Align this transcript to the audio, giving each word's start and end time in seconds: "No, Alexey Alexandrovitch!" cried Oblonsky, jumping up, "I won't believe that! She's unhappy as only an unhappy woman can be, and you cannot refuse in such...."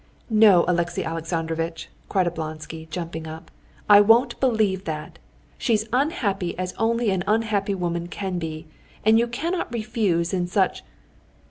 "No, 0.31 0.65
Alexey 0.67 1.03
Alexandrovitch!" 1.03 1.87
cried 2.09 2.25
Oblonsky, 2.25 2.87
jumping 2.89 3.27
up, 3.27 3.51
"I 3.87 4.01
won't 4.01 4.39
believe 4.39 4.85
that! 4.85 5.19
She's 5.59 5.87
unhappy 5.93 6.57
as 6.57 6.73
only 6.79 7.11
an 7.11 7.23
unhappy 7.27 7.75
woman 7.75 8.07
can 8.07 8.39
be, 8.39 8.65
and 9.05 9.19
you 9.19 9.27
cannot 9.27 9.71
refuse 9.71 10.33
in 10.33 10.47
such...." 10.47 10.83